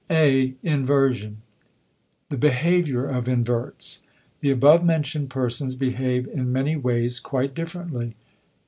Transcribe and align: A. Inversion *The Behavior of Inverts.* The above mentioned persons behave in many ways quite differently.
A. 0.09 0.55
Inversion 0.63 1.43
*The 2.29 2.35
Behavior 2.37 3.05
of 3.05 3.29
Inverts.* 3.29 4.01
The 4.39 4.49
above 4.49 4.83
mentioned 4.83 5.29
persons 5.29 5.75
behave 5.75 6.27
in 6.27 6.51
many 6.51 6.75
ways 6.75 7.19
quite 7.19 7.53
differently. 7.53 8.15